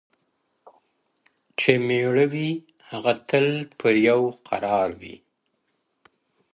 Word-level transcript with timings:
•چي 1.59 1.73
مېړه 1.87 2.25
وي 2.33 2.49
هغه 2.89 3.13
تل 3.29 3.47
پر 3.77 3.93
یو 4.09 4.21
قرار 4.47 4.89
وي, 5.01 5.15